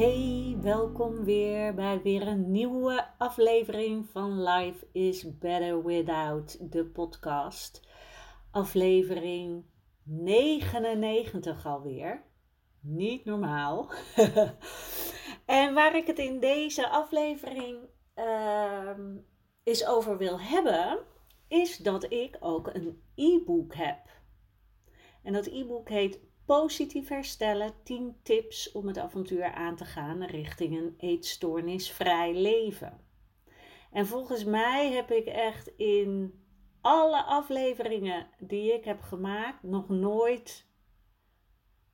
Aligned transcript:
Hey, 0.00 0.56
welkom 0.60 1.24
weer 1.24 1.74
bij 1.74 2.02
weer 2.02 2.26
een 2.26 2.50
nieuwe 2.50 3.06
aflevering 3.18 4.08
van 4.08 4.42
Life 4.42 4.86
is 4.92 5.38
Better 5.38 5.84
Without, 5.84 6.72
de 6.72 6.84
podcast. 6.84 7.88
Aflevering 8.50 9.64
99 10.02 11.66
alweer. 11.66 12.22
Niet 12.80 13.24
normaal. 13.24 13.90
en 15.46 15.74
waar 15.74 15.96
ik 15.96 16.06
het 16.06 16.18
in 16.18 16.40
deze 16.40 16.88
aflevering 16.88 17.78
uh, 18.16 18.98
eens 19.64 19.86
over 19.86 20.18
wil 20.18 20.40
hebben, 20.40 20.98
is 21.48 21.76
dat 21.76 22.12
ik 22.12 22.36
ook 22.40 22.74
een 22.74 23.02
e-book 23.14 23.74
heb. 23.74 23.98
En 25.22 25.32
dat 25.32 25.46
e-book 25.46 25.88
heet 25.88 26.20
Positief 26.50 27.08
herstellen 27.08 27.74
10 27.82 28.16
tips 28.22 28.72
om 28.72 28.86
het 28.86 28.98
avontuur 28.98 29.52
aan 29.52 29.76
te 29.76 29.84
gaan 29.84 30.22
richting 30.24 30.76
een 30.76 30.94
eetstoornisvrij 30.98 32.34
leven. 32.34 33.00
En 33.92 34.06
volgens 34.06 34.44
mij 34.44 34.92
heb 34.92 35.10
ik 35.10 35.26
echt 35.26 35.68
in 35.76 36.40
alle 36.80 37.22
afleveringen 37.22 38.26
die 38.38 38.74
ik 38.74 38.84
heb 38.84 39.00
gemaakt 39.00 39.62
nog 39.62 39.88
nooit 39.88 40.66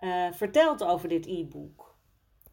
uh, 0.00 0.32
verteld 0.32 0.84
over 0.84 1.08
dit 1.08 1.26
e-book. 1.26 1.98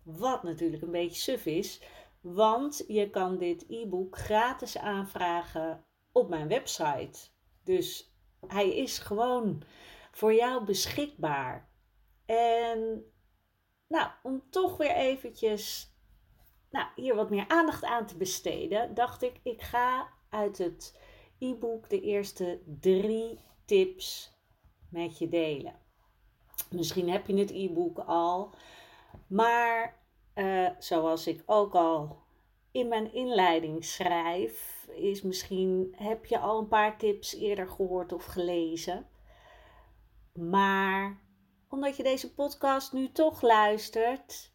Wat 0.03 0.43
natuurlijk 0.43 0.83
een 0.83 0.91
beetje 0.91 1.21
suf 1.21 1.45
is, 1.45 1.81
want 2.21 2.83
je 2.87 3.09
kan 3.09 3.37
dit 3.37 3.65
e-book 3.69 4.17
gratis 4.17 4.77
aanvragen 4.77 5.85
op 6.11 6.29
mijn 6.29 6.47
website. 6.47 7.19
Dus 7.63 8.15
hij 8.47 8.75
is 8.75 8.99
gewoon 8.99 9.63
voor 10.11 10.33
jou 10.33 10.65
beschikbaar. 10.65 11.71
En 12.25 13.05
nou, 13.87 14.09
om 14.23 14.43
toch 14.49 14.77
weer 14.77 14.95
eventjes 14.95 15.93
nou, 16.73 16.87
hier 16.95 17.15
wat 17.15 17.29
meer 17.29 17.47
aandacht 17.47 17.83
aan 17.83 18.05
te 18.05 18.17
besteden, 18.17 18.93
dacht 18.93 19.21
ik, 19.21 19.39
ik 19.43 19.61
ga 19.61 20.09
uit 20.29 20.57
het 20.57 20.99
e-book 21.39 21.89
de 21.89 22.01
eerste 22.01 22.61
drie 22.79 23.39
tips 23.65 24.37
met 24.89 25.17
je 25.17 25.29
delen. 25.29 25.75
Misschien 26.69 27.09
heb 27.09 27.27
je 27.27 27.37
het 27.37 27.51
e-book 27.51 27.99
al, 27.99 28.53
maar 29.27 30.01
uh, 30.35 30.69
zoals 30.79 31.27
ik 31.27 31.43
ook 31.45 31.75
al 31.75 32.21
in 32.71 32.87
mijn 32.87 33.13
inleiding 33.13 33.85
schrijf, 33.85 34.87
is 34.95 35.21
misschien 35.21 35.95
heb 35.97 36.25
je 36.25 36.39
al 36.39 36.59
een 36.59 36.67
paar 36.67 36.97
tips 36.97 37.35
eerder 37.35 37.69
gehoord 37.69 38.13
of 38.13 38.25
gelezen. 38.25 39.07
Maar 40.33 41.22
omdat 41.73 41.97
je 41.97 42.03
deze 42.03 42.33
podcast 42.33 42.93
nu 42.93 43.11
toch 43.11 43.41
luistert 43.41 44.51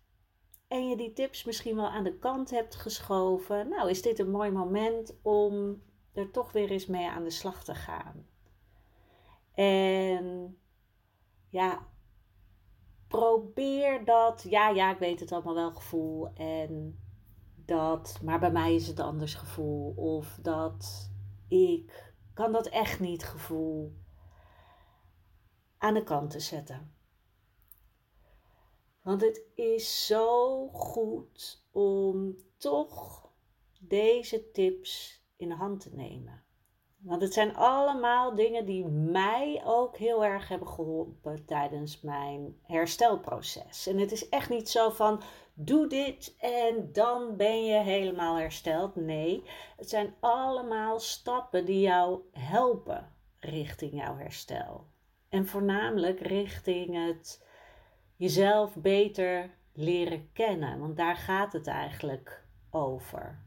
en 0.68 0.88
je 0.88 0.96
die 0.96 1.12
tips 1.12 1.44
misschien 1.44 1.76
wel 1.76 1.88
aan 1.88 2.04
de 2.04 2.18
kant 2.18 2.50
hebt 2.50 2.74
geschoven, 2.74 3.68
nou 3.68 3.90
is 3.90 4.02
dit 4.02 4.18
een 4.18 4.30
mooi 4.30 4.50
moment 4.50 5.18
om 5.22 5.82
er 6.12 6.30
toch 6.30 6.52
weer 6.52 6.70
eens 6.70 6.86
mee 6.86 7.08
aan 7.08 7.24
de 7.24 7.30
slag 7.30 7.64
te 7.64 7.74
gaan. 7.74 8.26
En 9.54 10.58
ja, 11.48 11.86
probeer 13.08 14.04
dat. 14.04 14.44
Ja, 14.48 14.68
ja, 14.68 14.92
ik 14.92 14.98
weet 14.98 15.20
het 15.20 15.32
allemaal 15.32 15.54
wel 15.54 15.72
gevoel. 15.72 16.32
En 16.34 16.98
dat, 17.54 18.20
maar 18.22 18.38
bij 18.38 18.52
mij 18.52 18.74
is 18.74 18.86
het 18.86 19.00
anders 19.00 19.34
gevoel. 19.34 19.92
Of 19.96 20.38
dat 20.42 21.10
ik 21.48 22.14
kan 22.34 22.52
dat 22.52 22.66
echt 22.66 23.00
niet 23.00 23.24
gevoel 23.24 23.96
aan 25.78 25.94
de 25.94 26.02
kant 26.02 26.30
te 26.30 26.40
zetten. 26.40 26.97
Want 29.08 29.20
het 29.20 29.42
is 29.54 30.06
zo 30.06 30.68
goed 30.68 31.64
om 31.72 32.36
toch 32.56 33.30
deze 33.80 34.50
tips 34.50 35.22
in 35.36 35.48
de 35.48 35.54
hand 35.54 35.80
te 35.80 35.90
nemen. 35.94 36.44
Want 36.96 37.22
het 37.22 37.32
zijn 37.32 37.56
allemaal 37.56 38.34
dingen 38.34 38.66
die 38.66 38.84
mij 38.86 39.62
ook 39.64 39.96
heel 39.96 40.24
erg 40.24 40.48
hebben 40.48 40.68
geholpen 40.68 41.44
tijdens 41.44 42.00
mijn 42.00 42.58
herstelproces. 42.62 43.86
En 43.86 43.98
het 43.98 44.12
is 44.12 44.28
echt 44.28 44.48
niet 44.48 44.68
zo 44.68 44.90
van 44.90 45.22
doe 45.54 45.86
dit 45.86 46.36
en 46.38 46.92
dan 46.92 47.36
ben 47.36 47.64
je 47.64 47.78
helemaal 47.78 48.36
hersteld. 48.36 48.96
Nee, 48.96 49.42
het 49.76 49.88
zijn 49.88 50.14
allemaal 50.20 51.00
stappen 51.00 51.64
die 51.64 51.80
jou 51.80 52.20
helpen 52.30 53.14
richting 53.38 53.92
jouw 53.92 54.16
herstel. 54.16 54.86
En 55.28 55.46
voornamelijk 55.46 56.20
richting 56.20 57.06
het 57.06 57.46
jezelf 58.18 58.74
beter 58.76 59.50
leren 59.72 60.32
kennen, 60.32 60.78
want 60.78 60.96
daar 60.96 61.16
gaat 61.16 61.52
het 61.52 61.66
eigenlijk 61.66 62.44
over. 62.70 63.42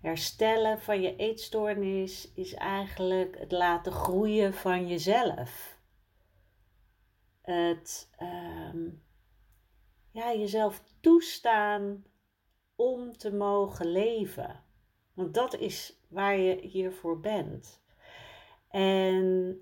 Herstellen 0.00 0.80
van 0.80 1.00
je 1.00 1.16
eetstoornis 1.16 2.32
is 2.34 2.54
eigenlijk 2.54 3.38
het 3.38 3.52
laten 3.52 3.92
groeien 3.92 4.54
van 4.54 4.86
jezelf. 4.88 5.80
Het 7.42 8.10
um, 8.22 9.02
ja, 10.10 10.34
jezelf 10.34 10.82
toestaan 11.00 12.04
om 12.74 13.16
te 13.16 13.32
mogen 13.32 13.86
leven. 13.86 14.64
Want 15.14 15.34
dat 15.34 15.56
is 15.56 16.02
waar 16.08 16.38
je 16.38 16.60
hiervoor 16.60 17.20
bent. 17.20 17.84
En 18.68 19.58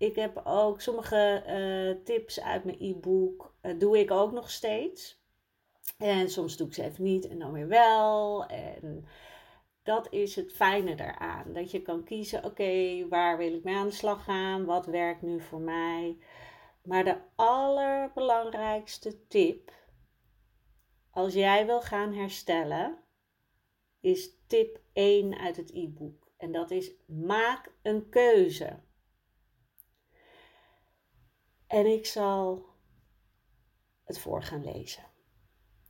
ik 0.00 0.14
heb 0.14 0.40
ook 0.44 0.80
sommige 0.80 1.44
uh, 1.46 2.04
tips 2.04 2.40
uit 2.40 2.64
mijn 2.64 2.76
e-book, 2.80 3.54
uh, 3.62 3.78
doe 3.78 3.98
ik 3.98 4.10
ook 4.10 4.32
nog 4.32 4.50
steeds. 4.50 5.22
En 5.98 6.30
soms 6.30 6.56
doe 6.56 6.66
ik 6.66 6.74
ze 6.74 6.84
even 6.84 7.04
niet 7.04 7.28
en 7.28 7.38
dan 7.38 7.52
weer 7.52 7.68
wel. 7.68 8.46
En 8.46 9.06
dat 9.82 10.12
is 10.12 10.36
het 10.36 10.52
fijne 10.52 10.94
daaraan. 10.94 11.52
Dat 11.52 11.70
je 11.70 11.82
kan 11.82 12.04
kiezen, 12.04 12.44
oké, 12.44 13.06
waar 13.08 13.38
wil 13.38 13.54
ik 13.54 13.64
mee 13.64 13.74
aan 13.74 13.86
de 13.86 13.92
slag 13.92 14.24
gaan? 14.24 14.64
Wat 14.64 14.86
werkt 14.86 15.22
nu 15.22 15.40
voor 15.40 15.60
mij? 15.60 16.18
Maar 16.82 17.04
de 17.04 17.16
allerbelangrijkste 17.34 19.26
tip, 19.26 19.72
als 21.10 21.34
jij 21.34 21.66
wil 21.66 21.80
gaan 21.80 22.12
herstellen, 22.12 22.98
is 24.00 24.30
tip 24.46 24.80
1 24.92 25.38
uit 25.38 25.56
het 25.56 25.70
e-book. 25.72 26.32
En 26.36 26.52
dat 26.52 26.70
is 26.70 26.92
maak 27.06 27.72
een 27.82 28.08
keuze. 28.08 28.88
En 31.70 31.86
ik 31.86 32.06
zal 32.06 32.66
het 34.04 34.18
voor 34.18 34.42
gaan 34.42 34.64
lezen. 34.64 35.02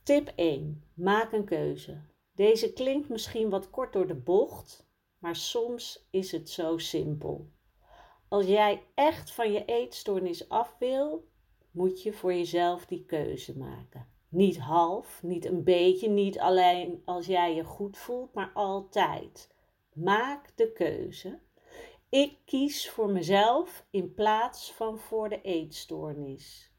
Tip 0.03 0.33
1. 0.35 0.83
Maak 0.93 1.31
een 1.31 1.45
keuze. 1.45 2.01
Deze 2.35 2.73
klinkt 2.73 3.09
misschien 3.09 3.49
wat 3.49 3.69
kort 3.69 3.93
door 3.93 4.07
de 4.07 4.15
bocht, 4.15 4.87
maar 5.17 5.35
soms 5.35 6.07
is 6.11 6.31
het 6.31 6.49
zo 6.49 6.77
simpel. 6.77 7.49
Als 8.27 8.45
jij 8.45 8.83
echt 8.93 9.31
van 9.31 9.51
je 9.51 9.65
eetstoornis 9.65 10.49
af 10.49 10.75
wil, 10.79 11.27
moet 11.71 12.03
je 12.03 12.13
voor 12.13 12.33
jezelf 12.33 12.85
die 12.85 13.05
keuze 13.05 13.57
maken. 13.57 14.07
Niet 14.29 14.57
half, 14.57 15.23
niet 15.23 15.45
een 15.45 15.63
beetje, 15.63 16.09
niet 16.09 16.39
alleen 16.39 17.01
als 17.05 17.25
jij 17.25 17.55
je 17.55 17.63
goed 17.63 17.97
voelt, 17.97 18.33
maar 18.33 18.51
altijd. 18.53 19.55
Maak 19.93 20.57
de 20.57 20.71
keuze 20.71 21.39
ik 22.11 22.37
kies 22.45 22.89
voor 22.89 23.09
mezelf 23.09 23.85
in 23.89 24.13
plaats 24.13 24.73
van 24.73 24.99
voor 24.99 25.29
de 25.29 25.41
eetstoornis. 25.41 26.71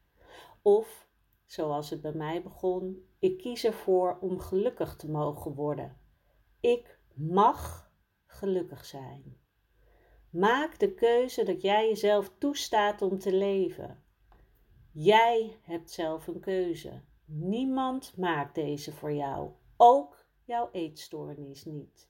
Of, 0.61 1.07
zoals 1.45 1.89
het 1.89 2.01
bij 2.01 2.13
mij 2.13 2.43
begon, 2.43 3.07
ik 3.19 3.37
kies 3.37 3.63
ervoor 3.63 4.17
om 4.21 4.39
gelukkig 4.39 4.95
te 4.95 5.09
mogen 5.09 5.53
worden. 5.53 5.97
Ik 6.59 6.99
mag 7.13 7.91
gelukkig 8.25 8.85
zijn. 8.85 9.37
Maak 10.29 10.79
de 10.79 10.93
keuze 10.93 11.43
dat 11.43 11.61
jij 11.61 11.87
jezelf 11.87 12.31
toestaat 12.37 13.01
om 13.01 13.19
te 13.19 13.33
leven. 13.33 14.03
Jij 14.91 15.59
hebt 15.61 15.91
zelf 15.91 16.27
een 16.27 16.39
keuze. 16.39 17.01
Niemand 17.25 18.17
maakt 18.17 18.55
deze 18.55 18.91
voor 18.91 19.13
jou. 19.13 19.51
Ook 19.77 20.25
jouw 20.43 20.69
eetstoornis 20.71 21.65
niet. 21.65 22.09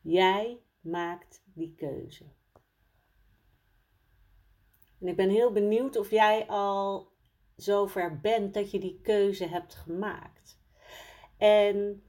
Jij 0.00 0.60
maakt 0.86 1.42
die 1.44 1.74
keuze. 1.74 2.24
En 5.00 5.06
ik 5.06 5.16
ben 5.16 5.28
heel 5.28 5.52
benieuwd 5.52 5.96
of 5.96 6.10
jij 6.10 6.46
al 6.46 7.12
zover 7.56 8.20
bent 8.20 8.54
dat 8.54 8.70
je 8.70 8.78
die 8.78 9.00
keuze 9.02 9.46
hebt 9.46 9.74
gemaakt. 9.74 10.60
En 11.36 12.02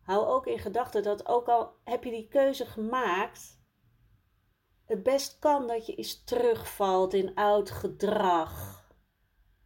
hou 0.00 0.26
ook 0.26 0.46
in 0.46 0.58
gedachten 0.58 1.02
dat 1.02 1.26
ook 1.26 1.48
al 1.48 1.72
heb 1.84 2.04
je 2.04 2.10
die 2.10 2.28
keuze 2.28 2.66
gemaakt, 2.66 3.58
het 4.84 5.02
best 5.02 5.38
kan 5.38 5.66
dat 5.66 5.86
je 5.86 5.94
eens 5.94 6.24
terugvalt 6.24 7.14
in 7.14 7.34
oud 7.34 7.70
gedrag. 7.70 8.86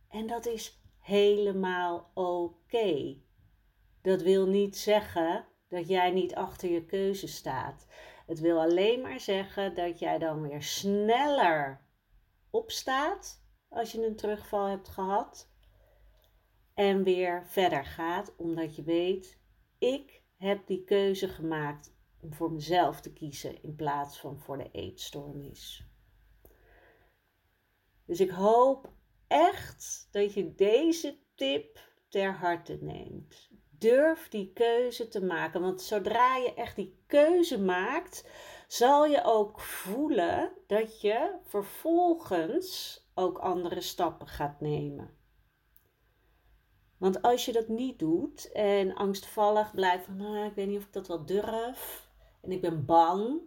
En 0.08 0.26
dat 0.26 0.46
is 0.46 0.80
helemaal 0.98 2.10
oké. 2.14 3.16
Dat 4.02 4.22
wil 4.22 4.46
niet 4.46 4.76
zeggen 4.76 5.46
dat 5.68 5.88
jij 5.88 6.10
niet 6.10 6.34
achter 6.34 6.70
je 6.70 6.84
keuze 6.84 7.26
staat. 7.26 7.86
Het 8.26 8.40
wil 8.40 8.60
alleen 8.60 9.00
maar 9.00 9.20
zeggen 9.20 9.74
dat 9.74 9.98
jij 9.98 10.18
dan 10.18 10.42
weer 10.42 10.62
sneller 10.62 11.80
opstaat 12.50 13.44
als 13.68 13.92
je 13.92 14.06
een 14.06 14.16
terugval 14.16 14.66
hebt 14.66 14.88
gehad. 14.88 15.50
En 16.74 17.02
weer 17.02 17.46
verder 17.46 17.84
gaat, 17.84 18.36
omdat 18.36 18.76
je 18.76 18.82
weet, 18.82 19.40
ik 19.78 20.22
heb 20.36 20.66
die 20.66 20.84
keuze 20.84 21.28
gemaakt 21.28 21.94
om 22.20 22.34
voor 22.34 22.52
mezelf 22.52 23.00
te 23.00 23.12
kiezen 23.12 23.62
in 23.62 23.74
plaats 23.74 24.20
van 24.20 24.38
voor 24.38 24.58
de 24.58 24.70
eetstoornis. 24.72 25.86
Dus 28.04 28.20
ik 28.20 28.30
hoop 28.30 28.92
echt 29.26 30.08
dat 30.10 30.34
je 30.34 30.54
deze 30.54 31.18
tip 31.34 31.78
ter 32.08 32.34
harte 32.34 32.78
neemt. 32.80 33.50
Durf 33.82 34.28
die 34.28 34.52
keuze 34.52 35.08
te 35.08 35.24
maken, 35.24 35.60
want 35.60 35.82
zodra 35.82 36.36
je 36.36 36.54
echt 36.54 36.76
die 36.76 37.02
keuze 37.06 37.60
maakt, 37.60 38.28
zal 38.66 39.06
je 39.06 39.24
ook 39.24 39.60
voelen 39.60 40.52
dat 40.66 41.00
je 41.00 41.38
vervolgens 41.44 43.00
ook 43.14 43.38
andere 43.38 43.80
stappen 43.80 44.26
gaat 44.26 44.60
nemen. 44.60 45.16
Want 46.98 47.22
als 47.22 47.44
je 47.44 47.52
dat 47.52 47.68
niet 47.68 47.98
doet 47.98 48.52
en 48.52 48.94
angstvallig 48.94 49.74
blijft 49.74 50.04
van, 50.04 50.16
nou, 50.16 50.46
ik 50.46 50.54
weet 50.54 50.68
niet 50.68 50.78
of 50.78 50.84
ik 50.84 50.92
dat 50.92 51.08
wel 51.08 51.26
durf 51.26 52.10
en 52.42 52.52
ik 52.52 52.60
ben 52.60 52.84
bang, 52.84 53.40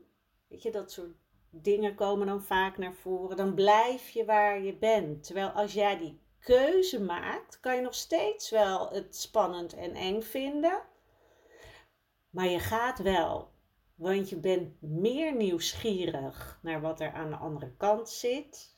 weet 0.47 0.61
je, 0.61 0.71
dat 0.71 0.91
soort 0.91 1.15
dingen 1.49 1.95
komen 1.95 2.27
dan 2.27 2.43
vaak 2.43 2.77
naar 2.77 2.93
voren, 2.93 3.37
dan 3.37 3.53
blijf 3.53 4.09
je 4.09 4.25
waar 4.25 4.61
je 4.61 4.77
bent. 4.77 5.23
Terwijl 5.23 5.49
als 5.49 5.73
jij 5.73 5.97
die 5.97 6.19
keuze 6.45 7.01
maakt, 7.01 7.59
kan 7.59 7.75
je 7.75 7.81
nog 7.81 7.95
steeds 7.95 8.49
wel 8.49 8.89
het 8.89 9.15
spannend 9.15 9.73
en 9.73 9.93
eng 9.93 10.21
vinden, 10.21 10.81
maar 12.29 12.47
je 12.47 12.59
gaat 12.59 12.99
wel. 12.99 13.53
Want 13.95 14.29
je 14.29 14.39
bent 14.39 14.81
meer 14.81 15.35
nieuwsgierig 15.35 16.59
naar 16.61 16.81
wat 16.81 16.99
er 16.99 17.11
aan 17.11 17.29
de 17.29 17.35
andere 17.35 17.75
kant 17.77 18.09
zit, 18.09 18.75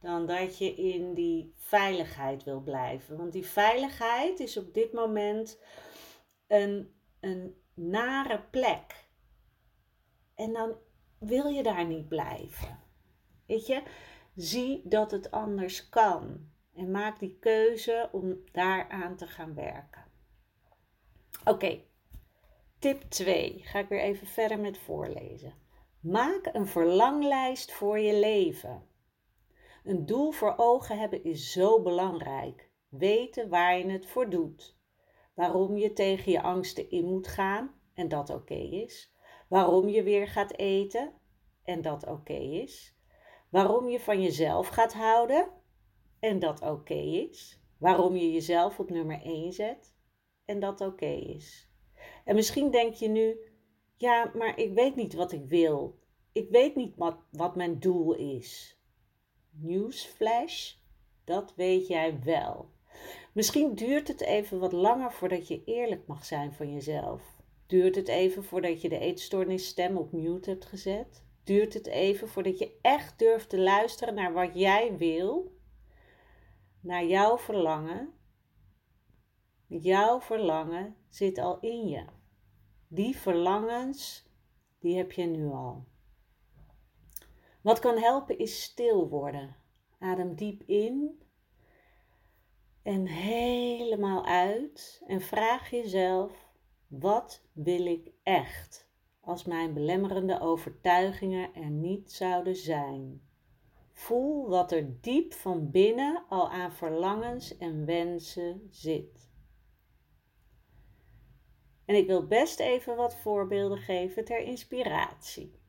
dan 0.00 0.26
dat 0.26 0.58
je 0.58 0.74
in 0.74 1.14
die 1.14 1.54
veiligheid 1.56 2.44
wil 2.44 2.60
blijven. 2.60 3.16
Want 3.16 3.32
die 3.32 3.46
veiligheid 3.46 4.40
is 4.40 4.56
op 4.56 4.74
dit 4.74 4.92
moment 4.92 5.58
een, 6.46 6.94
een 7.20 7.62
nare 7.74 8.42
plek. 8.50 9.06
En 10.34 10.52
dan 10.52 10.76
wil 11.18 11.46
je 11.46 11.62
daar 11.62 11.86
niet 11.86 12.08
blijven. 12.08 12.78
Weet 13.46 13.66
je, 13.66 13.82
zie 14.38 14.80
dat 14.84 15.10
het 15.10 15.30
anders 15.30 15.88
kan. 15.88 16.50
En 16.74 16.90
maak 16.90 17.18
die 17.18 17.36
keuze 17.40 18.08
om 18.12 18.36
daaraan 18.52 19.16
te 19.16 19.26
gaan 19.26 19.54
werken. 19.54 20.04
Oké, 21.44 21.80
tip 22.78 23.02
2. 23.02 23.60
Ga 23.64 23.78
ik 23.78 23.88
weer 23.88 24.00
even 24.00 24.26
verder 24.26 24.58
met 24.58 24.78
voorlezen. 24.78 25.54
Maak 26.00 26.48
een 26.52 26.66
verlanglijst 26.66 27.72
voor 27.72 27.98
je 27.98 28.18
leven. 28.18 28.82
Een 29.84 30.06
doel 30.06 30.30
voor 30.30 30.54
ogen 30.56 30.98
hebben 30.98 31.24
is 31.24 31.52
zo 31.52 31.82
belangrijk. 31.82 32.70
Weten 32.88 33.48
waar 33.48 33.78
je 33.78 33.90
het 33.90 34.06
voor 34.06 34.30
doet. 34.30 34.76
Waarom 35.34 35.76
je 35.76 35.92
tegen 35.92 36.32
je 36.32 36.42
angsten 36.42 36.90
in 36.90 37.04
moet 37.04 37.28
gaan 37.28 37.74
en 37.94 38.08
dat 38.08 38.30
oké 38.30 38.54
is. 38.54 39.12
Waarom 39.48 39.88
je 39.88 40.02
weer 40.02 40.28
gaat 40.28 40.56
eten 40.56 41.12
en 41.62 41.82
dat 41.82 42.06
oké 42.06 42.32
is. 42.34 42.97
Waarom 43.48 43.88
je 43.88 44.00
van 44.00 44.22
jezelf 44.22 44.68
gaat 44.68 44.94
houden 44.94 45.48
en 46.18 46.38
dat 46.38 46.62
oké 46.62 46.94
is. 46.94 47.60
Waarom 47.78 48.16
je 48.16 48.32
jezelf 48.32 48.78
op 48.78 48.90
nummer 48.90 49.22
1 49.22 49.52
zet 49.52 49.96
en 50.44 50.60
dat 50.60 50.80
oké 50.80 51.06
is. 51.06 51.70
En 52.24 52.34
misschien 52.34 52.70
denk 52.70 52.94
je 52.94 53.08
nu, 53.08 53.36
ja, 53.96 54.30
maar 54.34 54.58
ik 54.58 54.72
weet 54.72 54.96
niet 54.96 55.14
wat 55.14 55.32
ik 55.32 55.44
wil. 55.44 55.98
Ik 56.32 56.50
weet 56.50 56.74
niet 56.74 56.94
wat, 57.30 57.56
mijn 57.56 57.78
doel 57.78 58.14
is. 58.14 58.78
Newsflash, 59.50 60.74
dat 61.24 61.54
weet 61.56 61.86
jij 61.86 62.22
wel. 62.24 62.70
Misschien 63.32 63.74
duurt 63.74 64.08
het 64.08 64.20
even 64.20 64.58
wat 64.58 64.72
langer 64.72 65.12
voordat 65.12 65.48
je 65.48 65.64
eerlijk 65.64 66.06
mag 66.06 66.24
zijn 66.24 66.52
van 66.52 66.72
jezelf. 66.72 67.22
Duurt 67.66 67.94
het 67.94 68.08
even 68.08 68.44
voordat 68.44 68.82
je 68.82 68.88
de 68.88 68.98
eetstoornisstem 68.98 69.96
op 69.96 70.12
mute 70.12 70.50
hebt 70.50 70.64
gezet? 70.64 71.26
Duurt 71.48 71.74
het 71.74 71.86
even 71.86 72.28
voordat 72.28 72.58
je 72.58 72.78
echt 72.82 73.18
durft 73.18 73.48
te 73.48 73.58
luisteren 73.58 74.14
naar 74.14 74.32
wat 74.32 74.50
jij 74.54 74.96
wil? 74.96 75.58
Naar 76.80 77.04
jouw 77.04 77.38
verlangen? 77.38 78.12
Jouw 79.66 80.20
verlangen 80.20 80.96
zit 81.08 81.38
al 81.38 81.60
in 81.60 81.88
je. 81.88 82.04
Die 82.88 83.16
verlangens, 83.16 84.28
die 84.78 84.96
heb 84.96 85.12
je 85.12 85.24
nu 85.24 85.46
al. 85.46 85.84
Wat 87.60 87.78
kan 87.78 87.98
helpen 87.98 88.38
is 88.38 88.62
stil 88.62 89.08
worden. 89.08 89.56
Adem 89.98 90.34
diep 90.34 90.62
in 90.62 91.22
en 92.82 93.06
helemaal 93.06 94.26
uit 94.26 95.02
en 95.06 95.20
vraag 95.20 95.70
jezelf: 95.70 96.52
wat 96.86 97.42
wil 97.52 97.86
ik 97.86 98.10
echt 98.22 98.87
als 99.28 99.44
mijn 99.44 99.74
belemmerende 99.74 100.40
overtuigingen 100.40 101.54
er 101.54 101.70
niet 101.70 102.12
zouden 102.12 102.56
zijn? 102.56 103.22
Voel 103.92 104.48
wat 104.48 104.72
er 104.72 105.00
diep 105.00 105.32
van 105.32 105.70
binnen 105.70 106.24
al 106.28 106.50
aan 106.50 106.72
verlangens 106.72 107.56
en 107.56 107.84
wensen 107.84 108.66
zit. 108.70 109.30
En 111.84 111.94
ik 111.94 112.06
wil 112.06 112.26
best 112.26 112.60
even 112.60 112.96
wat 112.96 113.16
voorbeelden 113.16 113.78
geven 113.78 114.24
ter 114.24 114.40
inspiratie. 114.40 115.60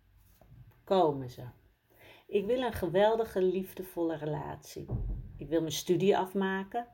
Komen 0.83 1.29
ze. 1.29 1.43
Ik 2.27 2.45
wil 2.45 2.62
een 2.62 2.74
geweldige, 2.74 3.41
liefdevolle 3.41 4.15
relatie. 4.15 4.86
Ik 5.38 5.50
wil 5.50 5.60
mijn 5.60 5.72
studie 5.72 6.17
afmaken. 6.17 6.88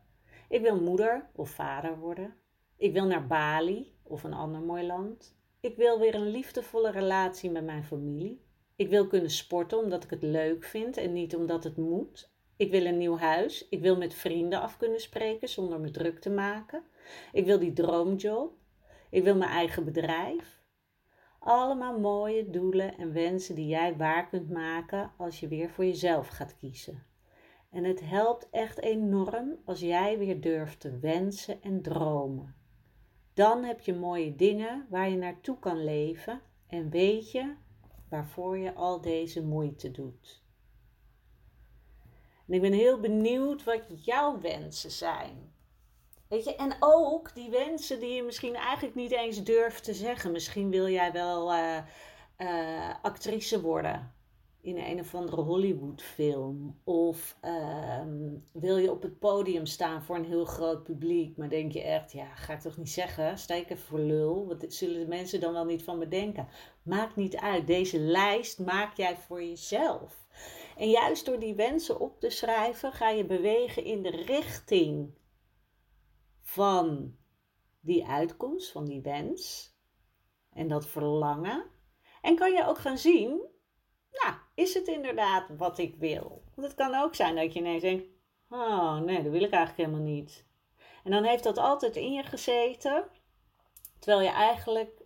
Ik 0.50 0.62
wil 0.62 0.82
moeder 0.82 1.30
of 1.36 1.50
vader 1.50 1.98
worden. 1.98 2.36
Ik 2.78 2.94
wil 2.94 3.06
naar 3.06 3.28
Bali 3.28 3.98
of 4.04 4.24
een 4.24 4.34
ander 4.34 4.62
mooi 4.62 4.86
land. 4.86 5.36
Ik 5.65 5.75
wil 5.75 6.00
weer 6.00 6.15
een 6.15 6.31
liefdevolle 6.31 6.91
relatie 6.91 7.51
met 7.51 7.63
mijn 7.63 7.84
familie. 7.84 8.41
Ik 8.75 8.89
wil 8.89 9.07
kunnen 9.07 9.29
sporten 9.29 9.77
omdat 9.77 10.03
ik 10.03 10.10
het 10.10 10.22
leuk 10.22 10.63
vind 10.63 10.98
en 10.98 11.13
niet 11.13 11.36
omdat 11.36 11.63
het 11.63 11.77
moet. 11.77 12.31
Ik 12.55 12.72
wil 12.72 12.86
een 12.86 12.98
nieuw 12.98 13.17
huis. 13.17 13.67
Ik 13.69 13.81
wil 13.81 13.98
met 13.98 14.13
vrienden 14.13 14.62
af 14.62 14.77
kunnen 14.77 15.00
spreken 15.00 15.50
zonder 15.50 15.79
me 15.79 15.91
druk 15.91 16.19
te 16.19 16.29
maken. 16.29 16.84
Ik 17.31 17.45
wil 17.45 17.60
die 17.60 17.74
droomjob. 17.74 18.53
Ik 19.10 19.24
wil 19.24 19.36
mijn 19.36 19.51
eigen 19.51 19.86
bedrijf. 19.86 20.63
Allemaal 21.39 22.00
mooie 22.00 22.50
doelen 22.50 22.98
en 22.98 23.13
wensen 23.13 23.55
die 23.55 23.67
jij 23.67 23.98
waar 23.98 24.29
kunt 24.29 24.50
maken 24.50 25.12
als 25.17 25.39
je 25.39 25.48
weer 25.48 25.69
voor 25.69 25.86
jezelf 25.86 26.27
gaat 26.27 26.57
kiezen. 26.57 27.05
En 27.72 27.84
het 27.84 28.01
helpt 28.01 28.50
echt 28.50 28.79
enorm 28.79 29.55
als 29.65 29.79
jij 29.79 30.17
weer 30.17 30.41
durft 30.41 30.79
te 30.79 31.00
wensen 31.00 31.62
en 31.62 31.81
dromen. 31.81 32.64
Dan 33.36 33.63
heb 33.63 33.80
je 33.82 33.94
mooie 33.94 34.36
dingen 34.36 34.88
waar 34.89 35.10
je 35.10 35.18
naartoe 35.18 35.60
kan 35.60 35.84
leven 35.84 36.42
en 36.68 36.89
weet 36.89 37.32
je 37.32 37.56
waarvoor 38.10 38.58
je 38.58 38.74
al 38.74 39.01
deze 39.01 39.44
moeite 39.44 39.92
doet. 39.92 40.44
En 42.48 42.54
ik 42.54 42.62
ben 42.62 42.74
heel 42.74 43.00
benieuwd 43.00 43.63
wat 43.63 44.06
jouw 44.06 44.39
wensen 44.39 44.92
zijn. 44.92 45.54
Weet 46.27 46.44
je, 46.44 46.56
en 46.56 46.75
ook 46.80 47.36
die 47.36 47.50
wensen 47.50 48.00
die 48.00 48.13
je 48.13 48.24
misschien 48.24 48.56
eigenlijk 48.56 48.96
niet 48.96 49.12
eens 49.12 49.44
durft 49.44 49.84
te 49.84 49.94
zeggen. 49.94 50.32
Misschien 50.32 50.70
wil 50.70 50.88
jij 50.88 51.12
wel 51.12 51.54
uh, 51.54 51.77
uh, 52.38 52.94
actrice 53.01 53.62
worden 53.62 54.14
in 54.65 54.77
een 54.77 55.00
of 55.00 55.15
andere 55.15 55.41
Hollywoodfilm. 55.41 56.79
Of 56.84 57.38
uh, 57.43 58.01
wil 58.53 58.77
je 58.77 58.91
op 58.91 59.01
het 59.01 59.19
podium 59.19 59.65
staan 59.65 60.03
voor 60.03 60.15
een 60.15 60.25
heel 60.25 60.45
groot 60.45 60.84
publiek. 60.84 61.38
Maar 61.38 61.50
denk 61.50 61.72
je 61.72 61.81
echt, 61.81 62.12
ja, 62.12 62.36
ga 62.36 62.53
ik 62.53 62.60
toch 62.60 62.77
niet 62.77 62.89
zeggen? 62.89 63.38
Sta 63.38 63.53
ik 63.53 63.69
even 63.69 63.86
voor 63.86 64.00
lul? 64.00 64.48
Wat 64.48 64.65
zullen 64.67 65.00
de 65.00 65.07
mensen 65.07 65.39
dan 65.39 65.53
wel 65.53 65.65
niet 65.65 65.84
van 65.84 65.98
me 65.98 66.07
denken? 66.07 66.48
Maakt 66.84 67.15
niet 67.15 67.36
uit. 67.36 67.67
Deze 67.67 68.00
lijst 68.00 68.60
maak 68.60 68.98
jij 68.98 69.17
voor 69.17 69.43
jezelf. 69.43 70.27
En 70.77 70.89
juist 70.89 71.25
door 71.25 71.39
die 71.39 71.55
wensen 71.55 72.00
op 72.00 72.19
te 72.19 72.29
schrijven, 72.29 72.91
ga 72.91 73.10
je 73.10 73.25
bewegen 73.25 73.84
in 73.84 74.03
de 74.03 74.10
richting 74.10 75.13
van 76.41 77.15
die 77.79 78.05
uitkomst, 78.05 78.72
van 78.72 78.86
die 78.86 79.01
wens 79.01 79.74
en 80.50 80.67
dat 80.67 80.88
verlangen. 80.88 81.65
En 82.22 82.36
kan 82.36 82.51
je 82.51 82.65
ook 82.65 82.77
gaan 82.77 82.98
zien, 82.98 83.53
nou, 84.24 84.36
is 84.55 84.74
het 84.74 84.88
inderdaad 84.88 85.50
wat 85.57 85.77
ik 85.77 85.95
wil? 85.95 86.43
Want 86.55 86.67
het 86.67 86.75
kan 86.75 86.95
ook 86.95 87.15
zijn 87.15 87.36
dat 87.36 87.53
je 87.53 87.60
ineens 87.60 87.81
denkt, 87.81 88.05
oh 88.50 88.98
nee, 88.98 89.24
dat 89.24 89.31
wil 89.31 89.43
ik 89.43 89.51
eigenlijk 89.51 89.89
helemaal 89.89 90.13
niet. 90.13 90.45
En 91.03 91.12
dan 91.12 91.24
heeft 91.24 91.43
dat 91.43 91.57
altijd 91.57 91.95
in 91.95 92.13
je 92.13 92.24
gezeten, 92.24 93.05
terwijl 94.00 94.24
je 94.24 94.31
eigenlijk 94.31 95.01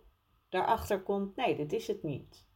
daarachter 0.48 1.02
komt, 1.02 1.36
nee, 1.36 1.56
dit 1.56 1.72
is 1.72 1.86
het 1.86 2.02
niet. 2.02 2.48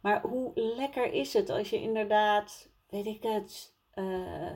Maar 0.00 0.20
hoe 0.22 0.52
lekker 0.54 1.12
is 1.12 1.32
het 1.32 1.50
als 1.50 1.70
je 1.70 1.80
inderdaad, 1.80 2.70
weet 2.88 3.06
ik 3.06 3.22
het, 3.22 3.76
uh, 3.94 4.52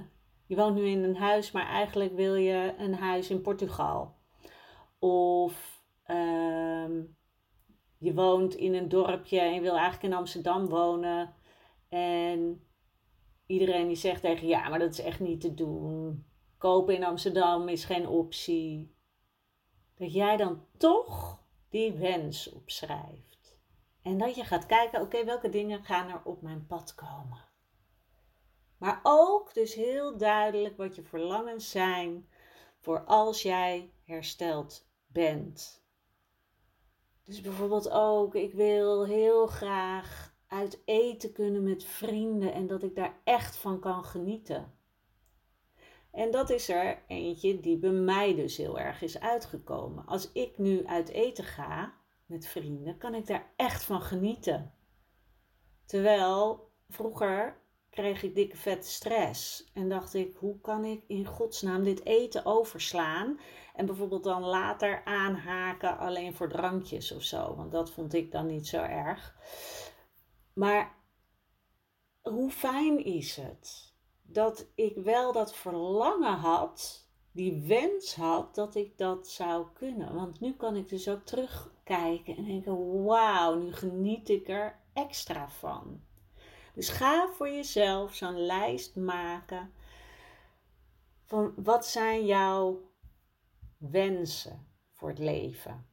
je 0.46 0.56
woont 0.56 0.74
nu 0.74 0.86
in 0.86 1.04
een 1.04 1.16
huis, 1.16 1.50
maar 1.50 1.66
eigenlijk 1.66 2.14
wil 2.14 2.34
je 2.34 2.74
een 2.78 2.94
huis 2.94 3.30
in 3.30 3.40
Portugal. 3.40 4.14
Of 4.98 5.82
uh, 6.06 6.90
je 8.00 8.14
woont 8.14 8.54
in 8.54 8.74
een 8.74 8.88
dorpje 8.88 9.40
en 9.40 9.54
je 9.54 9.60
wil 9.60 9.76
eigenlijk 9.76 10.02
in 10.02 10.18
Amsterdam 10.18 10.66
wonen. 10.66 11.34
En 11.88 12.66
iedereen 13.46 13.86
die 13.86 13.96
zegt 13.96 14.20
tegen 14.20 14.46
je, 14.46 14.52
ja, 14.52 14.68
maar 14.68 14.78
dat 14.78 14.92
is 14.92 15.00
echt 15.00 15.20
niet 15.20 15.40
te 15.40 15.54
doen. 15.54 16.26
Kopen 16.58 16.94
in 16.94 17.04
Amsterdam 17.04 17.68
is 17.68 17.84
geen 17.84 18.08
optie. 18.08 18.94
Dat 19.94 20.12
jij 20.12 20.36
dan 20.36 20.64
toch 20.76 21.42
die 21.68 21.92
wens 21.92 22.52
opschrijft. 22.52 23.58
En 24.02 24.18
dat 24.18 24.34
je 24.34 24.44
gaat 24.44 24.66
kijken, 24.66 25.00
oké, 25.00 25.24
welke 25.24 25.48
dingen 25.48 25.84
gaan 25.84 26.08
er 26.08 26.20
op 26.24 26.42
mijn 26.42 26.66
pad 26.66 26.94
komen. 26.94 27.48
Maar 28.78 29.00
ook 29.02 29.54
dus 29.54 29.74
heel 29.74 30.16
duidelijk 30.16 30.76
wat 30.76 30.94
je 30.94 31.02
verlangens 31.02 31.70
zijn 31.70 32.28
voor 32.78 33.04
als 33.04 33.42
jij 33.42 33.92
hersteld 34.04 34.88
bent. 35.06 35.84
Dus 37.30 37.40
bijvoorbeeld 37.40 37.90
ook, 37.90 38.34
ik 38.34 38.54
wil 38.54 39.06
heel 39.06 39.46
graag 39.46 40.34
uit 40.46 40.82
eten 40.84 41.32
kunnen 41.32 41.62
met 41.62 41.84
vrienden 41.84 42.52
en 42.52 42.66
dat 42.66 42.82
ik 42.82 42.94
daar 42.94 43.20
echt 43.24 43.56
van 43.56 43.80
kan 43.80 44.04
genieten. 44.04 44.74
En 46.10 46.30
dat 46.30 46.50
is 46.50 46.68
er 46.68 47.02
eentje 47.06 47.60
die 47.60 47.78
bij 47.78 47.90
mij 47.90 48.34
dus 48.34 48.56
heel 48.56 48.78
erg 48.78 49.02
is 49.02 49.20
uitgekomen. 49.20 50.06
Als 50.06 50.32
ik 50.32 50.58
nu 50.58 50.86
uit 50.86 51.08
eten 51.08 51.44
ga 51.44 51.94
met 52.26 52.46
vrienden, 52.46 52.98
kan 52.98 53.14
ik 53.14 53.26
daar 53.26 53.52
echt 53.56 53.84
van 53.84 54.00
genieten. 54.00 54.74
Terwijl 55.84 56.70
vroeger 56.88 57.60
kreeg 57.90 58.22
ik 58.22 58.34
dikke 58.34 58.56
vette 58.56 58.88
stress. 58.88 59.70
En 59.74 59.88
dacht 59.88 60.14
ik, 60.14 60.36
hoe 60.36 60.60
kan 60.60 60.84
ik 60.84 61.04
in 61.06 61.26
godsnaam 61.26 61.82
dit 61.82 62.04
eten 62.04 62.44
overslaan? 62.44 63.40
En 63.74 63.86
bijvoorbeeld 63.86 64.24
dan 64.24 64.42
later 64.42 65.04
aanhaken 65.04 65.98
alleen 65.98 66.34
voor 66.34 66.48
drankjes 66.48 67.12
of 67.12 67.22
zo. 67.22 67.54
Want 67.56 67.72
dat 67.72 67.90
vond 67.90 68.14
ik 68.14 68.32
dan 68.32 68.46
niet 68.46 68.66
zo 68.66 68.82
erg. 68.82 69.36
Maar 70.52 70.98
hoe 72.20 72.50
fijn 72.50 73.04
is 73.04 73.36
het 73.36 73.94
dat 74.22 74.70
ik 74.74 74.96
wel 74.96 75.32
dat 75.32 75.54
verlangen 75.54 76.36
had, 76.36 77.08
die 77.32 77.66
wens 77.66 78.14
had 78.14 78.54
dat 78.54 78.74
ik 78.74 78.98
dat 78.98 79.28
zou 79.28 79.66
kunnen. 79.74 80.14
Want 80.14 80.40
nu 80.40 80.52
kan 80.52 80.76
ik 80.76 80.88
dus 80.88 81.08
ook 81.08 81.24
terugkijken 81.24 82.36
en 82.36 82.44
denken: 82.44 83.04
wauw, 83.04 83.54
nu 83.54 83.72
geniet 83.72 84.28
ik 84.28 84.48
er 84.48 84.80
extra 84.92 85.48
van. 85.48 86.00
Dus 86.74 86.88
ga 86.88 87.28
voor 87.28 87.48
jezelf 87.48 88.14
zo'n 88.14 88.46
lijst 88.46 88.96
maken 88.96 89.72
van 91.24 91.52
wat 91.56 91.86
zijn 91.86 92.26
jouw 92.26 92.80
wensen 93.78 94.66
voor 94.92 95.08
het 95.08 95.18
leven. 95.18 95.88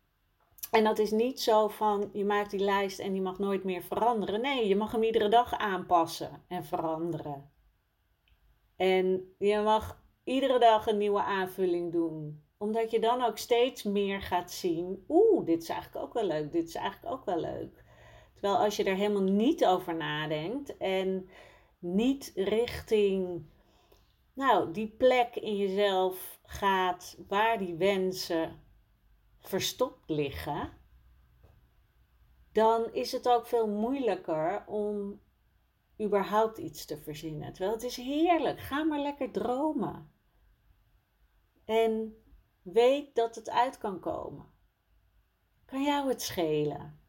En 0.71 0.83
dat 0.83 0.99
is 0.99 1.11
niet 1.11 1.41
zo 1.41 1.67
van 1.67 2.09
je 2.13 2.25
maakt 2.25 2.51
die 2.51 2.59
lijst 2.59 2.99
en 2.99 3.11
die 3.11 3.21
mag 3.21 3.39
nooit 3.39 3.63
meer 3.63 3.83
veranderen. 3.83 4.41
Nee, 4.41 4.67
je 4.67 4.75
mag 4.75 4.91
hem 4.91 5.03
iedere 5.03 5.29
dag 5.29 5.53
aanpassen 5.53 6.43
en 6.47 6.65
veranderen. 6.65 7.51
En 8.75 9.35
je 9.37 9.59
mag 9.59 10.03
iedere 10.23 10.59
dag 10.59 10.87
een 10.87 10.97
nieuwe 10.97 11.21
aanvulling 11.21 11.91
doen. 11.91 12.45
Omdat 12.57 12.91
je 12.91 12.99
dan 12.99 13.23
ook 13.23 13.37
steeds 13.37 13.83
meer 13.83 14.21
gaat 14.21 14.51
zien. 14.51 15.05
Oeh, 15.07 15.45
dit 15.45 15.61
is 15.61 15.69
eigenlijk 15.69 16.05
ook 16.05 16.13
wel 16.13 16.23
leuk. 16.23 16.51
Dit 16.51 16.67
is 16.67 16.75
eigenlijk 16.75 17.13
ook 17.13 17.25
wel 17.25 17.39
leuk. 17.39 17.83
Terwijl 18.39 18.63
als 18.63 18.75
je 18.75 18.83
er 18.83 18.95
helemaal 18.95 19.31
niet 19.31 19.65
over 19.65 19.95
nadenkt 19.95 20.77
en 20.77 21.29
niet 21.79 22.31
richting 22.35 23.45
nou, 24.37 24.71
die 24.71 24.87
plek 24.87 25.35
in 25.35 25.57
jezelf 25.57 26.39
gaat 26.43 27.17
waar 27.27 27.57
die 27.57 27.75
wensen 27.75 28.63
verstopt 29.39 30.09
liggen, 30.09 30.71
dan 32.51 32.93
is 32.93 33.11
het 33.11 33.29
ook 33.29 33.47
veel 33.47 33.67
moeilijker 33.67 34.63
om 34.67 35.21
überhaupt 36.01 36.57
iets 36.57 36.85
te 36.85 36.97
verzinnen. 36.97 37.53
Terwijl 37.53 37.73
het 37.73 37.83
is 37.83 37.95
heerlijk. 37.95 38.59
Ga 38.59 38.83
maar 38.83 38.99
lekker 38.99 39.31
dromen. 39.31 40.11
En 41.65 42.21
weet 42.61 43.15
dat 43.15 43.35
het 43.35 43.49
uit 43.49 43.77
kan 43.77 43.99
komen. 43.99 44.45
Kan 45.65 45.83
jou 45.83 46.07
het 46.07 46.21
schelen? 46.21 46.99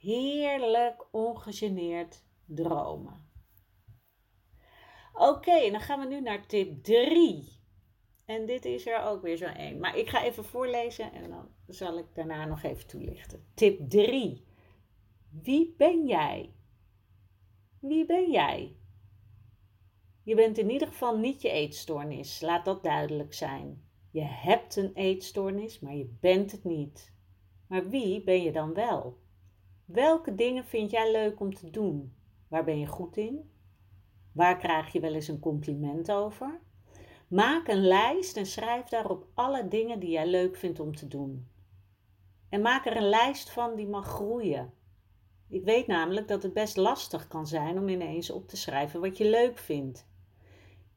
Heerlijk 0.00 1.06
ongegeneerd 1.10 2.22
dromen. 2.44 3.28
Oké, 5.12 5.70
dan 5.70 5.80
gaan 5.80 6.00
we 6.00 6.06
nu 6.06 6.20
naar 6.20 6.46
tip 6.46 6.84
3. 6.84 7.58
En 8.24 8.46
dit 8.46 8.64
is 8.64 8.86
er 8.86 9.02
ook 9.02 9.22
weer 9.22 9.36
zo 9.36 9.44
één. 9.44 9.78
Maar 9.78 9.96
ik 9.96 10.08
ga 10.08 10.24
even 10.24 10.44
voorlezen 10.44 11.12
en 11.12 11.30
dan 11.30 11.48
zal 11.66 11.98
ik 11.98 12.14
daarna 12.14 12.44
nog 12.44 12.62
even 12.62 12.86
toelichten. 12.86 13.44
Tip 13.54 13.90
3. 13.90 14.44
Wie 15.30 15.74
ben 15.78 16.06
jij? 16.06 16.54
Wie 17.78 18.06
ben 18.06 18.30
jij? 18.30 18.76
Je 20.22 20.34
bent 20.34 20.58
in 20.58 20.70
ieder 20.70 20.88
geval 20.88 21.18
niet 21.18 21.42
je 21.42 21.50
eetstoornis. 21.50 22.40
Laat 22.40 22.64
dat 22.64 22.82
duidelijk 22.82 23.34
zijn. 23.34 23.84
Je 24.10 24.24
hebt 24.24 24.76
een 24.76 24.92
eetstoornis, 24.94 25.80
maar 25.80 25.94
je 25.94 26.16
bent 26.20 26.52
het 26.52 26.64
niet. 26.64 27.14
Maar 27.66 27.88
wie 27.88 28.24
ben 28.24 28.42
je 28.42 28.52
dan 28.52 28.74
wel? 28.74 29.18
Welke 29.92 30.34
dingen 30.34 30.64
vind 30.64 30.90
jij 30.90 31.12
leuk 31.12 31.40
om 31.40 31.54
te 31.54 31.70
doen? 31.70 32.14
Waar 32.48 32.64
ben 32.64 32.78
je 32.78 32.86
goed 32.86 33.16
in? 33.16 33.50
Waar 34.32 34.56
krijg 34.56 34.92
je 34.92 35.00
wel 35.00 35.14
eens 35.14 35.28
een 35.28 35.38
compliment 35.38 36.12
over? 36.12 36.60
Maak 37.28 37.68
een 37.68 37.86
lijst 37.86 38.36
en 38.36 38.46
schrijf 38.46 38.88
daarop 38.88 39.26
alle 39.34 39.68
dingen 39.68 39.98
die 39.98 40.10
jij 40.10 40.26
leuk 40.26 40.56
vindt 40.56 40.80
om 40.80 40.96
te 40.96 41.08
doen. 41.08 41.48
En 42.48 42.60
maak 42.60 42.86
er 42.86 42.96
een 42.96 43.08
lijst 43.08 43.50
van 43.50 43.74
die 43.74 43.86
mag 43.86 44.06
groeien. 44.06 44.72
Ik 45.48 45.64
weet 45.64 45.86
namelijk 45.86 46.28
dat 46.28 46.42
het 46.42 46.52
best 46.52 46.76
lastig 46.76 47.28
kan 47.28 47.46
zijn 47.46 47.78
om 47.78 47.88
ineens 47.88 48.30
op 48.30 48.48
te 48.48 48.56
schrijven 48.56 49.00
wat 49.00 49.16
je 49.16 49.30
leuk 49.30 49.58
vindt. 49.58 50.06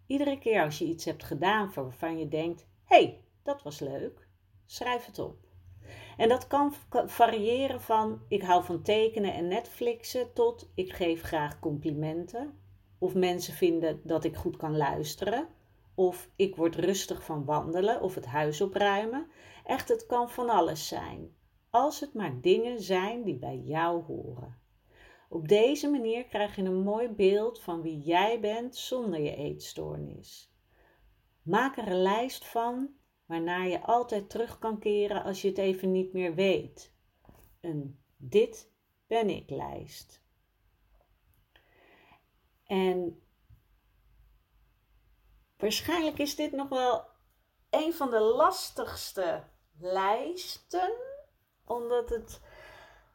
Iedere 0.05 0.39
keer 0.39 0.63
als 0.63 0.77
je 0.77 0.85
iets 0.85 1.05
hebt 1.05 1.23
gedaan 1.23 1.71
waarvan 1.73 2.17
je 2.17 2.27
denkt: 2.27 2.67
hé, 2.83 2.95
hey, 2.95 3.23
dat 3.43 3.63
was 3.63 3.79
leuk, 3.79 4.27
schrijf 4.65 5.05
het 5.05 5.19
op. 5.19 5.42
En 6.17 6.29
dat 6.29 6.47
kan 6.47 6.73
variëren 7.05 7.81
van 7.81 8.21
ik 8.27 8.41
hou 8.41 8.63
van 8.63 8.81
tekenen 8.81 9.33
en 9.33 9.47
Netflixen 9.47 10.33
tot 10.33 10.71
ik 10.75 10.93
geef 10.93 11.21
graag 11.21 11.59
complimenten. 11.59 12.57
Of 12.97 13.13
mensen 13.13 13.53
vinden 13.53 14.01
dat 14.03 14.23
ik 14.23 14.35
goed 14.35 14.57
kan 14.57 14.77
luisteren. 14.77 15.47
Of 15.95 16.29
ik 16.35 16.55
word 16.55 16.75
rustig 16.75 17.23
van 17.23 17.45
wandelen 17.45 18.01
of 18.01 18.15
het 18.15 18.25
huis 18.25 18.61
opruimen. 18.61 19.27
Echt, 19.65 19.89
het 19.89 20.05
kan 20.05 20.29
van 20.29 20.49
alles 20.49 20.87
zijn. 20.87 21.35
Als 21.69 21.99
het 21.99 22.13
maar 22.13 22.41
dingen 22.41 22.81
zijn 22.81 23.23
die 23.23 23.37
bij 23.37 23.57
jou 23.57 24.03
horen. 24.03 24.61
Op 25.29 25.47
deze 25.47 25.89
manier 25.89 26.25
krijg 26.25 26.55
je 26.55 26.63
een 26.63 26.83
mooi 26.83 27.09
beeld 27.09 27.61
van 27.61 27.81
wie 27.81 27.99
jij 27.99 28.39
bent 28.39 28.75
zonder 28.75 29.19
je 29.19 29.35
eetstoornis. 29.35 30.51
Maak 31.41 31.77
er 31.77 31.87
een 31.87 32.01
lijst 32.01 32.47
van 32.47 32.89
waarnaar 33.25 33.67
je 33.67 33.81
altijd 33.81 34.29
terug 34.29 34.59
kan 34.59 34.79
keren 34.79 35.23
als 35.23 35.41
je 35.41 35.47
het 35.47 35.57
even 35.57 35.91
niet 35.91 36.13
meer 36.13 36.35
weet. 36.35 36.93
Een 37.61 38.03
dit 38.17 38.71
ben 39.07 39.29
ik 39.29 39.49
lijst. 39.49 40.21
En 42.63 43.21
waarschijnlijk 45.57 46.19
is 46.19 46.35
dit 46.35 46.51
nog 46.51 46.69
wel 46.69 47.05
een 47.69 47.93
van 47.93 48.09
de 48.09 48.19
lastigste 48.19 49.43
lijsten, 49.79 50.93
omdat 51.65 52.09
het 52.09 52.41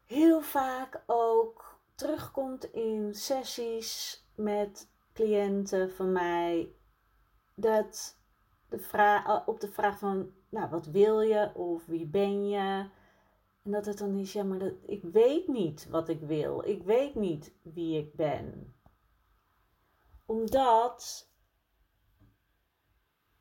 heel 0.05 0.41
vaak 0.41 1.03
ook 1.05 1.79
terugkomt 1.95 2.63
in 2.73 3.13
sessies 3.15 4.23
met 4.35 4.89
cliënten 5.13 5.91
van 5.91 6.11
mij. 6.11 6.75
Dat 7.55 8.18
de 8.69 8.79
vraag, 8.79 9.47
op 9.47 9.59
de 9.59 9.71
vraag 9.71 9.99
van, 9.99 10.31
nou, 10.49 10.69
wat 10.69 10.85
wil 10.85 11.21
je 11.21 11.51
of 11.55 11.85
wie 11.85 12.05
ben 12.05 12.49
je? 12.49 12.89
En 13.63 13.71
dat 13.71 13.85
het 13.85 13.97
dan 13.97 14.17
is, 14.17 14.33
ja, 14.33 14.43
maar 14.43 14.59
dat, 14.59 14.73
ik 14.85 15.03
weet 15.03 15.47
niet 15.47 15.87
wat 15.89 16.09
ik 16.09 16.21
wil. 16.21 16.67
Ik 16.67 16.83
weet 16.83 17.15
niet 17.15 17.53
wie 17.61 17.97
ik 17.97 18.15
ben. 18.15 18.73
Omdat 20.25 21.29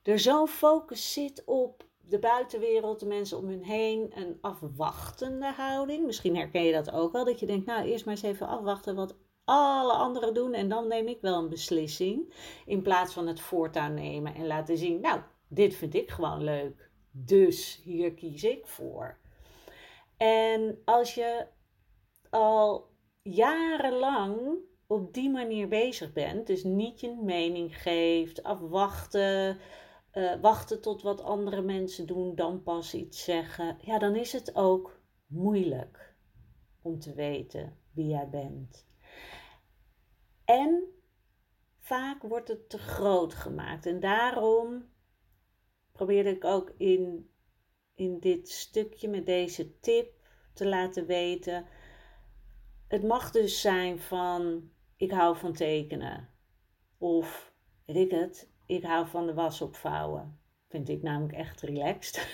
er 0.02 0.18
zo'n 0.18 0.49
focus 0.49 1.12
zit 1.12 1.44
op 1.44 1.87
de 2.00 2.18
buitenwereld, 2.18 3.00
de 3.00 3.06
mensen 3.06 3.38
om 3.38 3.49
hun 3.49 3.62
heen, 3.62 4.11
een 4.14 4.38
afwachtende 4.40 5.52
houding. 5.52 6.06
Misschien 6.06 6.37
herken 6.37 6.62
je 6.62 6.73
dat 6.73 6.90
ook 6.90 7.12
wel, 7.12 7.25
dat 7.25 7.40
je 7.40 7.47
denkt, 7.47 7.66
nou 7.66 7.87
eerst 7.87 8.04
maar 8.04 8.14
eens 8.14 8.23
even 8.23 8.47
afwachten 8.47 8.94
wat 8.94 9.16
alle 9.48 9.92
anderen 9.92 10.34
doen 10.34 10.54
en 10.54 10.68
dan 10.68 10.88
neem 10.88 11.08
ik 11.08 11.20
wel 11.20 11.38
een 11.38 11.48
beslissing. 11.48 12.34
In 12.66 12.82
plaats 12.82 13.12
van 13.12 13.26
het 13.26 13.40
voortouw 13.40 13.88
nemen 13.88 14.34
en 14.34 14.46
laten 14.46 14.78
zien, 14.78 15.00
nou, 15.00 15.20
dit 15.48 15.74
vind 15.74 15.94
ik 15.94 16.10
gewoon 16.10 16.44
leuk. 16.44 16.90
Dus 17.10 17.80
hier 17.84 18.14
kies 18.14 18.44
ik 18.44 18.66
voor. 18.66 19.18
En 20.16 20.82
als 20.84 21.14
je 21.14 21.46
al 22.30 22.90
jarenlang 23.22 24.58
op 24.86 25.14
die 25.14 25.30
manier 25.30 25.68
bezig 25.68 26.12
bent, 26.12 26.46
dus 26.46 26.64
niet 26.64 27.00
je 27.00 27.18
mening 27.22 27.82
geeft, 27.82 28.42
afwachten, 28.42 29.58
uh, 30.12 30.40
wachten 30.40 30.80
tot 30.80 31.02
wat 31.02 31.22
andere 31.22 31.62
mensen 31.62 32.06
doen, 32.06 32.34
dan 32.34 32.62
pas 32.62 32.94
iets 32.94 33.24
zeggen, 33.24 33.78
ja, 33.80 33.98
dan 33.98 34.16
is 34.16 34.32
het 34.32 34.54
ook 34.54 35.00
moeilijk 35.26 36.16
om 36.82 36.98
te 36.98 37.14
weten 37.14 37.76
wie 37.92 38.06
jij 38.06 38.28
bent. 38.28 38.88
En 40.48 40.94
vaak 41.78 42.22
wordt 42.22 42.48
het 42.48 42.68
te 42.68 42.78
groot 42.78 43.34
gemaakt. 43.34 43.86
En 43.86 44.00
daarom 44.00 44.90
probeerde 45.92 46.30
ik 46.30 46.44
ook 46.44 46.72
in, 46.76 47.30
in 47.94 48.18
dit 48.18 48.48
stukje 48.48 49.08
met 49.08 49.26
deze 49.26 49.80
tip 49.80 50.12
te 50.52 50.66
laten 50.66 51.06
weten. 51.06 51.66
Het 52.86 53.02
mag 53.02 53.30
dus 53.30 53.60
zijn 53.60 53.98
van 53.98 54.70
ik 54.96 55.10
hou 55.10 55.36
van 55.36 55.52
tekenen. 55.52 56.28
Of 56.98 57.52
weet 57.84 57.96
ik 57.96 58.10
het, 58.10 58.50
ik 58.66 58.84
hou 58.84 59.06
van 59.06 59.26
de 59.26 59.34
was 59.34 59.60
opvouwen. 59.60 60.40
Vind 60.68 60.88
ik 60.88 61.02
namelijk 61.02 61.36
echt 61.36 61.60
relaxed. 61.60 62.28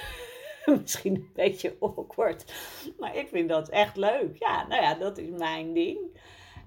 Misschien 0.80 1.14
een 1.14 1.30
beetje 1.32 1.76
awkward. 1.80 2.54
Maar 2.98 3.16
ik 3.16 3.28
vind 3.28 3.48
dat 3.48 3.68
echt 3.68 3.96
leuk. 3.96 4.36
Ja, 4.38 4.66
nou 4.66 4.82
ja, 4.82 4.94
dat 4.94 5.18
is 5.18 5.28
mijn 5.28 5.72
ding. 5.72 6.20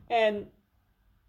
En 0.08 0.52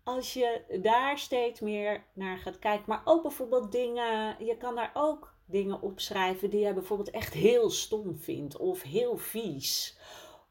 als 0.09 0.33
je 0.33 0.79
daar 0.83 1.19
steeds 1.19 1.61
meer 1.61 2.05
naar 2.13 2.39
gaat 2.39 2.59
kijken, 2.59 2.85
maar 2.87 3.03
ook 3.05 3.23
bijvoorbeeld 3.23 3.73
dingen, 3.73 4.45
je 4.45 4.57
kan 4.57 4.75
daar 4.75 4.91
ook 4.95 5.35
dingen 5.45 5.83
opschrijven 5.83 6.51
die 6.51 6.61
je 6.61 6.75
bijvoorbeeld 6.75 7.11
echt 7.11 7.35
heel 7.35 7.71
stom 7.71 8.17
vindt 8.17 8.57
of 8.57 8.83
heel 8.83 9.17
vies. 9.17 9.99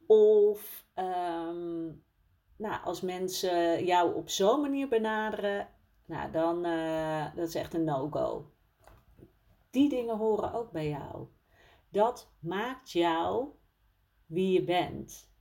Of 0.08 0.86
um, 0.96 2.04
nou, 2.58 2.84
als 2.84 3.02
mensen 3.02 3.86
jou 3.86 4.16
op 4.16 4.30
zo'n 4.30 4.62
manier 4.62 4.88
benaderen, 4.88 5.70
nou, 6.06 6.32
dan 6.32 6.66
uh, 6.66 7.36
dat 7.36 7.48
is 7.48 7.56
echt 7.56 7.74
een 7.74 7.84
no-go. 7.84 8.52
Die 9.70 9.90
dingen 9.90 10.18
horen 10.18 10.54
ook 10.54 10.72
bij 10.72 10.90
jou. 10.90 11.28
Dat 11.90 12.32
maakt 12.40 12.92
jou 12.92 13.48
wie 14.26 14.52
je 14.52 14.64
bent. 14.64 15.32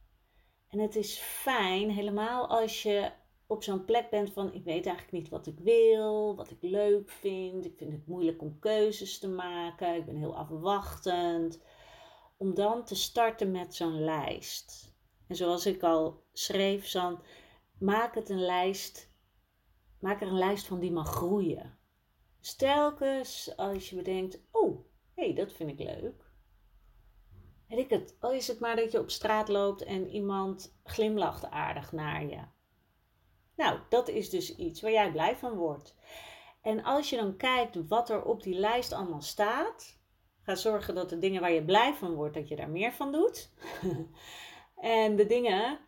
En 0.69 0.79
het 0.79 0.97
is 0.97 1.19
fijn, 1.19 1.91
helemaal 1.91 2.49
als 2.49 2.83
je 2.83 3.13
op 3.47 3.63
zo'n 3.63 3.85
plek 3.85 4.11
bent 4.11 4.33
van 4.33 4.55
ik 4.55 4.65
weet 4.65 4.87
eigenlijk 4.87 5.13
niet 5.13 5.29
wat 5.29 5.47
ik 5.47 5.59
wil, 5.59 6.37
wat 6.37 6.51
ik 6.51 6.59
leuk 6.61 7.11
vind. 7.11 7.65
Ik 7.65 7.77
vind 7.77 7.93
het 7.93 8.07
moeilijk 8.07 8.43
om 8.43 8.59
keuzes 8.59 9.19
te 9.19 9.29
maken. 9.29 9.95
Ik 9.95 10.07
ben 10.07 10.17
heel 10.17 10.37
afwachtend. 10.37 11.63
Om 12.37 12.55
dan 12.55 12.85
te 12.85 12.95
starten 12.95 13.51
met 13.51 13.75
zo'n 13.75 14.05
lijst. 14.05 14.95
En 15.27 15.37
zoals 15.37 15.67
ik 15.67 15.83
al 15.83 16.25
schreef, 16.33 16.91
dan 16.91 17.23
maak 17.79 18.15
het 18.15 18.29
een 18.29 18.45
lijst. 18.45 19.15
Maak 20.01 20.21
er 20.21 20.29
een 20.29 20.39
lijst 20.39 20.67
van 20.67 20.81
die 20.81 20.93
mag 20.93 21.09
groeien. 21.09 21.79
Stelkens 22.41 23.57
als 23.57 23.91
je 23.91 23.97
bedenkt, 23.97 24.41
oh, 24.51 24.85
hé, 25.15 25.25
hey, 25.25 25.35
dat 25.35 25.53
vind 25.53 25.71
ik 25.71 25.79
leuk. 25.79 26.25
Weet 27.69 27.79
ik 27.79 27.91
het, 27.91 28.17
al 28.21 28.33
is 28.33 28.49
het 28.49 28.61
maar 28.61 28.77
dat 28.77 28.93
je 28.93 29.01
op 29.01 29.11
straat 29.11 29.49
loopt 29.49 29.83
en 29.83 30.09
iemand 30.09 30.79
glimlacht 30.85 31.51
aardig 31.51 31.93
naar 31.93 32.27
je 32.27 32.56
nou, 33.57 33.79
dat 33.89 34.09
is 34.09 34.31
dus 34.31 34.57
iets 34.57 34.81
waar 34.81 34.91
jij 34.91 35.13
blij 35.13 35.37
van 35.37 35.55
wordt. 35.55 35.97
En 36.63 36.85
als 36.85 37.11
je 37.11 37.17
dan 37.17 37.37
kijkt 37.37 37.89
wat 37.89 38.11
er 38.11 38.23
op 38.23 38.43
die 38.43 38.59
lijst 38.59 38.93
allemaal 38.93 39.23
staat, 39.23 39.99
ga 40.43 40.55
zorgen 40.55 40.95
dat 40.95 41.11
de 41.11 41.19
dingen 41.19 41.41
waar 41.41 41.53
je 41.53 41.65
blij 41.65 41.95
van 41.95 42.15
wordt, 42.15 42.35
dat 42.35 42.49
je 42.49 42.57
daar 42.57 42.71
meer 42.71 42.93
van 42.93 43.13
doet. 43.13 43.51
en 44.77 45.17
de 45.17 45.27
dingen 45.27 45.79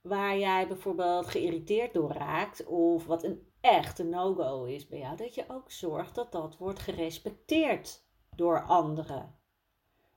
waar 0.00 0.38
jij 0.38 0.68
bijvoorbeeld 0.68 1.26
geïrriteerd 1.26 1.94
door 1.94 2.12
raakt, 2.12 2.66
of 2.66 3.06
wat 3.06 3.24
een 3.24 3.52
echte 3.60 4.04
no-go 4.04 4.64
is 4.64 4.86
bij 4.86 4.98
jou, 4.98 5.16
dat 5.16 5.34
je 5.34 5.44
ook 5.48 5.70
zorgt 5.70 6.14
dat 6.14 6.32
dat 6.32 6.56
wordt 6.56 6.78
gerespecteerd 6.78 8.04
door 8.36 8.62
anderen. 8.62 9.38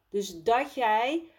Dus 0.09 0.43
dat 0.43 0.73
jij 0.73 1.31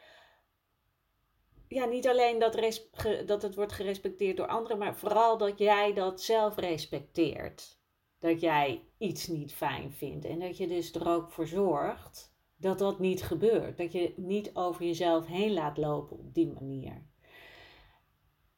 ja, 1.70 1.84
niet 1.84 2.08
alleen 2.08 2.38
dat, 2.38 2.82
dat 3.26 3.42
het 3.42 3.54
wordt 3.54 3.72
gerespecteerd 3.72 4.36
door 4.36 4.46
anderen, 4.46 4.78
maar 4.78 4.96
vooral 4.96 5.38
dat 5.38 5.58
jij 5.58 5.92
dat 5.92 6.22
zelf 6.22 6.56
respecteert. 6.56 7.78
Dat 8.18 8.40
jij 8.40 8.84
iets 8.98 9.26
niet 9.26 9.54
fijn 9.54 9.92
vindt 9.92 10.24
en 10.24 10.38
dat 10.38 10.56
je 10.56 10.66
dus 10.66 10.92
er 10.92 11.08
ook 11.08 11.30
voor 11.30 11.46
zorgt 11.46 12.34
dat 12.56 12.78
dat 12.78 12.98
niet 12.98 13.22
gebeurt. 13.22 13.76
Dat 13.76 13.92
je 13.92 14.14
niet 14.16 14.50
over 14.54 14.84
jezelf 14.84 15.26
heen 15.26 15.52
laat 15.52 15.76
lopen 15.76 16.18
op 16.18 16.34
die 16.34 16.52
manier. 16.52 17.06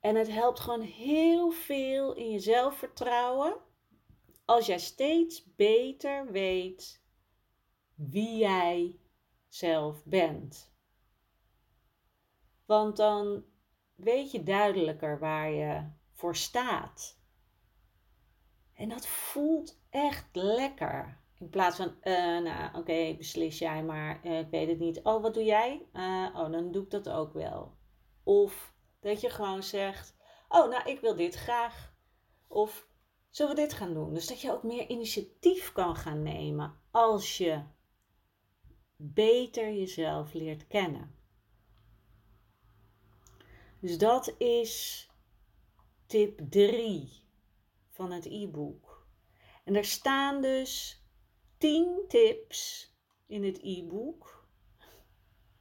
En 0.01 0.17
het 0.17 0.29
helpt 0.31 0.61
gewoon 0.61 0.81
heel 0.81 1.51
veel 1.51 2.15
in 2.15 2.31
je 2.31 2.39
zelfvertrouwen 2.39 3.57
als 4.45 4.67
jij 4.67 4.79
steeds 4.79 5.55
beter 5.55 6.33
weet 6.33 7.03
wie 7.95 8.37
jij 8.37 8.99
zelf 9.49 10.05
bent. 10.05 10.72
Want 12.73 12.97
dan 12.97 13.45
weet 13.95 14.31
je 14.31 14.43
duidelijker 14.43 15.19
waar 15.19 15.51
je 15.51 15.91
voor 16.13 16.37
staat. 16.37 17.19
En 18.75 18.89
dat 18.89 19.07
voelt 19.07 19.81
echt 19.91 20.29
lekker. 20.33 21.21
In 21.39 21.49
plaats 21.49 21.77
van, 21.77 21.95
uh, 22.03 22.39
nou 22.39 22.79
oké, 22.79 23.15
beslis 23.17 23.59
jij 23.59 23.83
maar, 23.85 24.21
uh, 24.25 24.39
ik 24.39 24.51
weet 24.51 24.69
het 24.69 24.79
niet. 24.79 25.03
Oh, 25.03 25.23
wat 25.23 25.35
doe 25.35 25.45
jij? 25.45 25.87
Uh, 25.93 26.29
oh, 26.35 26.51
dan 26.51 26.73
doe 26.73 26.83
ik 26.83 26.91
dat 26.91 27.09
ook 27.09 27.33
wel. 27.33 27.77
Of 28.23 28.75
dat 29.01 29.21
je 29.21 29.31
gewoon 29.31 29.63
zegt, 29.63 30.17
oh, 30.49 30.71
nou 30.71 30.91
ik 30.91 31.01
wil 31.01 31.17
dit 31.17 31.35
graag. 31.35 31.95
Of 32.47 32.89
zullen 33.31 33.55
we 33.55 33.61
dit 33.61 33.73
gaan 33.73 33.95
doen? 33.95 34.15
Dus 34.15 34.27
dat 34.27 34.41
je 34.41 34.53
ook 34.53 34.63
meer 34.63 34.89
initiatief 34.89 35.73
kan 35.73 35.97
gaan 35.97 36.23
nemen 36.23 36.81
als 36.91 37.37
je 37.39 37.63
beter 38.97 39.73
jezelf 39.73 40.33
leert 40.33 40.67
kennen. 40.67 41.22
Dus 43.83 43.99
dat 43.99 44.35
is 44.39 45.07
tip 46.07 46.41
3 46.51 47.25
van 47.91 48.13
het 48.13 48.27
e-book. 48.27 49.07
En 49.65 49.77
er 49.77 49.85
staan 49.85 50.41
dus 50.41 51.03
10 51.59 52.05
tips 52.09 52.93
in 53.27 53.45
het 53.45 53.59
e-book. 53.63 54.49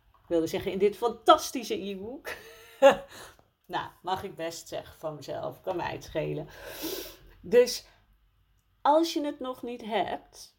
Ik 0.10 0.28
wilde 0.28 0.48
zeggen 0.48 0.72
in 0.72 0.78
dit 0.78 0.98
fantastische 0.98 1.74
e-book. 1.74 2.36
nou, 3.66 3.92
mag 4.02 4.24
ik 4.24 4.36
best 4.36 4.68
zeggen 4.68 5.00
van 5.00 5.16
mezelf, 5.16 5.62
kan 5.62 5.76
mij 5.76 5.92
het 5.92 6.04
schelen. 6.04 6.48
Dus 7.42 7.86
als 8.82 9.14
je 9.14 9.26
het 9.26 9.40
nog 9.40 9.64
niet 9.64 9.86
hebt, 9.86 10.58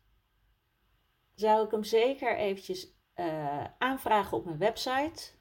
zou 1.35 1.64
ik 1.64 1.70
hem 1.70 1.85
zeker 1.85 2.37
eventjes 2.37 2.92
uh, 3.16 3.64
aanvragen 3.79 4.37
op 4.37 4.44
mijn 4.44 4.59
website 4.59 5.40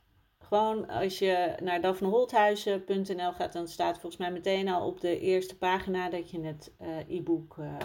gewoon 0.52 0.88
als 0.88 1.20
je 1.20 1.56
naar 1.62 1.82
daphneholthuizen.nl 1.82 3.34
gaat, 3.34 3.54
dan 3.54 3.68
staat 3.68 4.00
volgens 4.00 4.18
mij 4.18 4.32
meteen 4.32 4.68
al 4.68 4.88
op 4.88 5.02
de 5.02 5.20
eerste 5.20 5.58
pagina 5.58 6.10
dat 6.10 6.32
je 6.32 6.42
het 6.42 6.76
uh, 6.82 7.18
e-book 7.18 7.58
uh, 7.58 7.78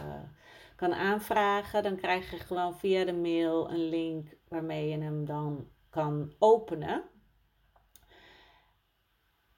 kan 0.77 0.95
aanvragen. 0.95 1.83
Dan 1.83 1.97
krijg 1.97 2.31
je 2.31 2.37
gewoon 2.37 2.79
via 2.79 3.05
de 3.05 3.13
mail 3.13 3.71
een 3.71 3.89
link 3.89 4.37
waarmee 4.49 4.89
je 4.89 4.99
hem 4.99 5.25
dan 5.25 5.69
kan 5.91 6.35
openen. 6.39 7.05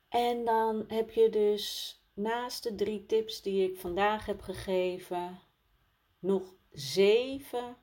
En 0.09 0.45
dan 0.45 0.85
heb 0.89 1.11
je 1.11 1.29
dus 1.31 1.97
naast 2.15 2.63
de 2.63 2.75
drie 2.75 3.07
tips 3.07 3.43
die 3.43 3.71
ik 3.71 3.79
vandaag 3.79 4.27
heb 4.27 4.41
gegeven, 4.41 5.41
nog 6.19 6.55
zeven 6.71 7.77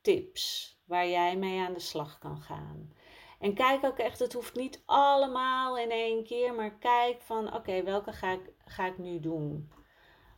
tips 0.00 0.76
waar 0.84 1.08
jij 1.08 1.36
mee 1.36 1.60
aan 1.60 1.72
de 1.74 1.80
slag 1.80 2.18
kan 2.18 2.40
gaan. 2.40 2.92
En 3.38 3.54
kijk 3.54 3.84
ook 3.84 3.98
echt, 3.98 4.18
het 4.18 4.32
hoeft 4.32 4.54
niet 4.54 4.82
allemaal 4.86 5.78
in 5.78 5.90
één 5.90 6.24
keer, 6.24 6.54
maar 6.54 6.78
kijk 6.78 7.20
van 7.20 7.54
oké, 7.54 7.82
welke 7.82 8.12
ga 8.12 8.32
ik, 8.32 8.52
ga 8.64 8.86
ik 8.86 8.98
nu 8.98 9.20
doen? 9.20 9.72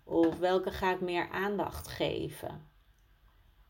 Of 0.04 0.38
welke 0.38 0.70
ga 0.70 0.92
ik 0.92 1.00
meer 1.00 1.28
aandacht 1.30 1.88
geven? 1.88 2.70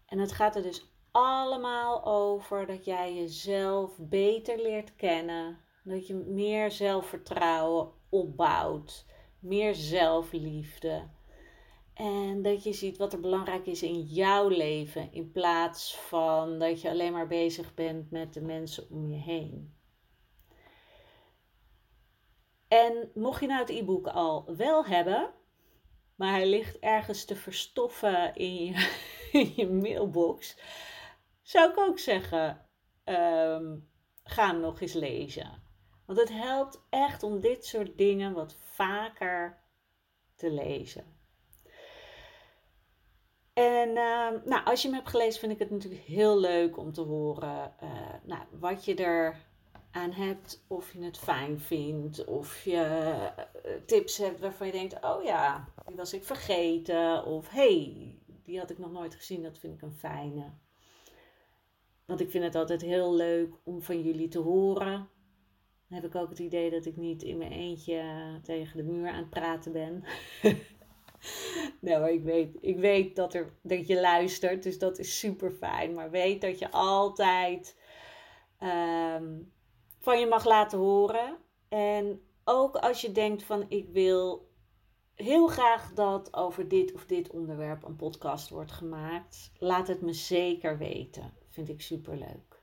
En 0.07 0.19
het 0.19 0.33
gaat 0.33 0.57
er 0.57 0.63
dus 0.63 0.91
allemaal 1.11 2.05
over 2.05 2.67
dat 2.67 2.85
jij 2.85 3.15
jezelf 3.15 3.97
beter 3.99 4.63
leert 4.63 4.97
kennen. 4.97 5.59
Dat 5.85 6.07
je 6.07 6.15
meer 6.15 6.71
zelfvertrouwen 6.71 7.93
opbouwt. 8.09 9.07
Meer 9.39 9.75
zelfliefde. 9.75 11.09
En 11.99 12.43
dat 12.43 12.63
je 12.63 12.73
ziet 12.73 12.97
wat 12.97 13.13
er 13.13 13.21
belangrijk 13.21 13.67
is 13.67 13.83
in 13.83 14.01
jouw 14.01 14.49
leven. 14.49 15.13
In 15.13 15.31
plaats 15.31 15.97
van 15.97 16.59
dat 16.59 16.81
je 16.81 16.89
alleen 16.89 17.13
maar 17.13 17.27
bezig 17.27 17.75
bent 17.75 18.11
met 18.11 18.35
de 18.35 18.41
mensen 18.41 18.91
om 18.91 19.09
je 19.09 19.17
heen. 19.17 19.75
En 22.69 23.11
mocht 23.15 23.41
je 23.41 23.47
nou 23.47 23.61
het 23.61 23.69
e-book 23.71 24.07
al 24.07 24.57
wel 24.57 24.85
hebben, 24.85 25.31
maar 26.15 26.31
hij 26.31 26.49
ligt 26.49 26.79
ergens 26.79 27.25
te 27.25 27.37
verstoffen 27.37 28.35
in 28.35 28.75
je, 29.33 29.69
mailbox, 29.83 30.57
zou 31.43 31.71
ik 31.71 31.79
ook 31.79 31.99
zeggen: 31.99 32.69
um, 33.05 33.89
ga 34.25 34.47
hem 34.47 34.61
nog 34.61 34.81
eens 34.81 34.93
lezen. 34.93 35.63
Want 36.07 36.19
het 36.19 36.33
helpt 36.33 36.81
echt 36.91 37.23
om 37.23 37.41
dit 37.41 37.67
soort 37.67 37.99
dingen 37.99 38.33
wat 38.33 38.55
vaker 38.55 39.63
te 40.35 40.51
lezen. 40.51 41.18
En 43.59 43.89
uh, 43.89 44.45
nou, 44.45 44.65
als 44.65 44.83
je 44.83 44.89
hem 44.89 44.97
hebt 44.97 45.09
gelezen, 45.09 45.41
vind 45.41 45.53
ik 45.53 45.59
het 45.59 45.71
natuurlijk 45.71 46.03
heel 46.03 46.41
leuk 46.41 46.77
om 46.77 46.93
te 46.93 47.01
horen 47.01 47.75
uh, 47.83 47.91
nou, 48.25 48.43
wat 48.59 48.85
je 48.85 48.95
er 48.95 49.37
aan 49.91 50.13
hebt. 50.13 50.65
Of 50.67 50.93
je 50.93 51.05
het 51.05 51.19
fijn 51.19 51.61
vindt. 51.61 52.25
Of 52.25 52.65
je 52.65 52.73
uh, 53.67 53.73
tips 53.87 54.19
hebt 54.19 54.41
waarvan 54.41 54.67
je 54.67 54.73
denkt: 54.73 55.05
oh 55.05 55.23
ja, 55.23 55.69
die 55.87 55.97
was 55.97 56.13
ik 56.13 56.25
vergeten. 56.25 57.25
Of 57.25 57.49
hey, 57.49 58.15
die 58.45 58.59
had 58.59 58.71
ik 58.71 58.79
nog 58.79 58.93
nooit 58.93 59.15
gezien. 59.15 59.43
Dat 59.43 59.59
vind 59.59 59.75
ik 59.75 59.83
een 59.83 59.93
fijne. 59.93 60.45
Want 62.05 62.21
ik 62.21 62.31
vind 62.31 62.45
het 62.45 62.55
altijd 62.55 62.83
heel 62.83 63.15
leuk 63.15 63.55
om 63.65 63.83
van 63.83 64.03
jullie 64.03 64.29
te 64.29 64.39
horen. 64.39 65.09
Dan 65.89 66.01
heb 66.01 66.05
ik 66.05 66.15
ook 66.15 66.29
het 66.29 66.39
idee 66.39 66.71
dat 66.71 66.87
ik 66.87 66.97
niet 66.97 67.23
in 67.23 67.39
mijn 67.39 67.53
eentje 67.53 68.03
tegen 68.43 68.77
de 68.77 68.85
muur 68.93 69.09
aan 69.09 69.19
het 69.19 69.31
praten 69.31 69.73
ben. 69.73 70.05
maar 71.81 72.11
ik 72.11 72.23
weet, 72.23 72.57
ik 72.61 72.77
weet 72.79 73.17
dat, 73.17 73.35
er, 73.35 73.53
dat 73.63 73.87
je 73.87 74.01
luistert, 74.01 74.63
dus 74.63 74.79
dat 74.79 74.99
is 74.99 75.19
super 75.19 75.51
fijn. 75.51 75.95
Maar 75.95 76.11
weet 76.11 76.41
dat 76.41 76.59
je 76.59 76.71
altijd 76.71 77.77
um, 78.63 79.53
van 80.01 80.21
je 80.21 80.27
mag 80.27 80.45
laten 80.45 80.79
horen. 80.79 81.37
En 81.69 82.23
ook 82.45 82.77
als 82.77 83.01
je 83.01 83.13
denkt 83.13 83.43
van 83.43 83.65
ik 83.69 83.89
wil 83.89 84.49
heel 85.15 85.47
graag 85.47 85.93
dat 85.93 86.35
over 86.37 86.69
dit 86.69 86.93
of 86.93 87.07
dit 87.07 87.31
onderwerp 87.31 87.85
een 87.85 87.97
podcast 87.97 88.49
wordt 88.49 88.73
gemaakt, 88.73 89.53
laat 89.59 89.89
het 89.89 90.01
me 90.01 90.13
zeker 90.13 90.79
weten. 90.79 91.33
Vind 91.49 91.69
ik 91.69 91.81
super 91.81 92.17
leuk. 92.17 92.63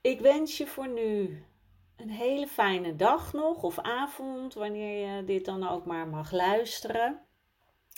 Ik 0.00 0.20
wens 0.20 0.56
je 0.56 0.66
voor 0.66 0.88
nu 0.88 1.44
een 2.00 2.10
hele 2.10 2.46
fijne 2.46 2.96
dag 2.96 3.32
nog 3.32 3.62
of 3.62 3.78
avond, 3.78 4.54
wanneer 4.54 5.16
je 5.16 5.24
dit 5.24 5.44
dan 5.44 5.68
ook 5.68 5.84
maar 5.86 6.08
mag 6.08 6.32
luisteren. 6.32 7.20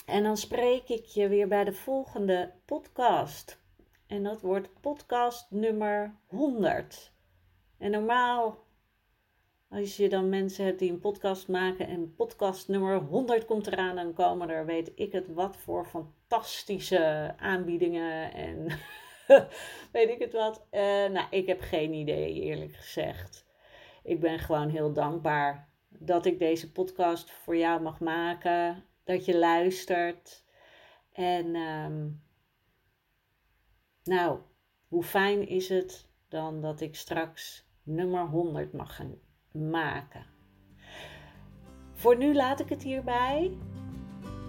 En 0.05 0.23
dan 0.23 0.37
spreek 0.37 0.89
ik 0.89 1.05
je 1.05 1.27
weer 1.27 1.47
bij 1.47 1.63
de 1.63 1.73
volgende 1.73 2.53
podcast. 2.65 3.61
En 4.07 4.23
dat 4.23 4.41
wordt 4.41 4.79
podcast 4.81 5.51
nummer 5.51 6.15
100. 6.27 7.11
En 7.77 7.91
normaal, 7.91 8.63
als 9.69 9.97
je 9.97 10.09
dan 10.09 10.29
mensen 10.29 10.65
hebt 10.65 10.79
die 10.79 10.91
een 10.91 10.99
podcast 10.99 11.47
maken 11.47 11.87
en 11.87 12.15
podcast 12.15 12.67
nummer 12.67 12.97
100 12.97 13.45
komt 13.45 13.67
eraan, 13.67 13.95
dan 13.95 14.13
komen 14.13 14.49
er, 14.49 14.65
weet 14.65 14.91
ik 14.95 15.11
het, 15.11 15.33
wat 15.33 15.57
voor 15.57 15.85
fantastische 15.85 17.33
aanbiedingen 17.37 18.33
en 18.33 18.67
weet 19.91 20.09
ik 20.09 20.19
het 20.19 20.33
wat. 20.33 20.65
Uh, 20.71 20.81
nou, 21.05 21.27
ik 21.29 21.47
heb 21.47 21.61
geen 21.61 21.93
idee, 21.93 22.33
eerlijk 22.33 22.75
gezegd 22.75 23.51
ik 24.03 24.19
ben 24.19 24.39
gewoon 24.39 24.69
heel 24.69 24.93
dankbaar 24.93 25.67
dat 25.89 26.25
ik 26.25 26.39
deze 26.39 26.71
podcast 26.71 27.31
voor 27.31 27.57
jou 27.57 27.81
mag 27.81 27.99
maken. 27.99 28.83
Dat 29.03 29.25
je 29.25 29.37
luistert. 29.37 30.43
En 31.11 31.55
ehm, 31.55 32.07
nou, 34.03 34.39
hoe 34.87 35.03
fijn 35.03 35.47
is 35.47 35.69
het 35.69 36.09
dan 36.27 36.61
dat 36.61 36.81
ik 36.81 36.95
straks 36.95 37.67
nummer 37.83 38.27
100 38.27 38.73
mag 38.73 38.95
gaan 38.95 39.15
maken. 39.51 40.25
Voor 41.93 42.17
nu 42.17 42.33
laat 42.33 42.59
ik 42.59 42.69
het 42.69 42.83
hierbij. 42.83 43.57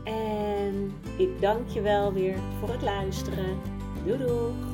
En 0.04 0.92
ik 1.18 1.40
dank 1.40 1.68
je 1.68 1.80
wel 1.80 2.12
weer 2.12 2.38
voor 2.38 2.68
het 2.68 2.82
luisteren. 2.82 3.60
Doei 4.04 4.18
doei! 4.18 4.73